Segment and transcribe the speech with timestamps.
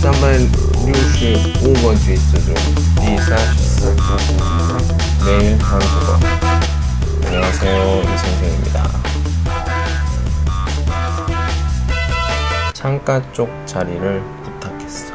[0.00, 0.37] 三百
[0.85, 2.53] 六十五个句子中
[2.95, 4.01] 第三十四个
[5.25, 6.19] 매일 한국어
[7.25, 8.87] 안녕하세요 이선생입니다
[12.73, 15.13] 창가 쪽 자리를 부탁했어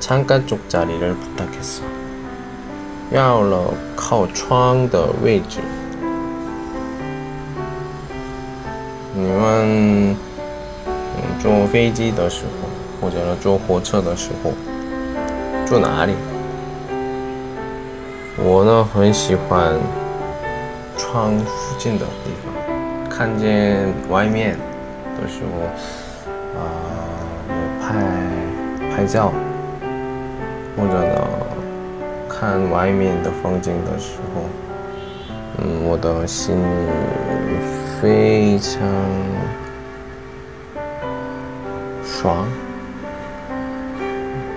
[0.00, 1.82] 창가 쪽 자리를 부탁했어
[3.12, 5.60] 要了靠窗的位置
[9.14, 10.16] 你们
[11.40, 12.72] 坐飞机的时候，
[13.04, 14.50] 或者坐火车的时候，
[15.66, 16.14] 住哪里？
[18.38, 19.74] 我呢很喜欢
[20.96, 24.56] 窗附近的地方，看见外面
[25.20, 25.68] 的时候，
[26.58, 26.64] 啊，
[27.78, 27.94] 拍
[28.90, 29.30] 拍照，
[30.74, 31.28] 或者呢
[32.26, 34.40] 看外面的风景的时候，
[35.58, 36.56] 嗯，我的心
[38.00, 38.80] 非常。
[42.02, 42.46] 爽，